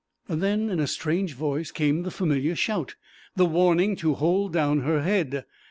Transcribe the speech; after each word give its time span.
Then 0.29 0.71
in 0.71 0.79
a 0.79 0.87
strange 0.87 1.33
voice 1.35 1.69
came 1.69 2.01
the 2.01 2.09
familiar 2.09 2.55
shout, 2.55 2.95
the 3.35 3.45
warning 3.45 3.95
to 3.97 4.15
hold 4.15 4.51
down 4.51 4.79
her 4.79 5.03
head. 5.03 5.45